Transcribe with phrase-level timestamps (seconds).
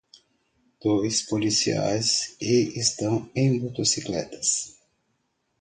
[0.83, 4.75] Dois policiais e estão em motocicletas.